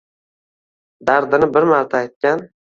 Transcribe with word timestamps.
Dardini 1.11 1.53
bir 1.59 1.71
marta 1.75 2.03
aytgan. 2.03 2.47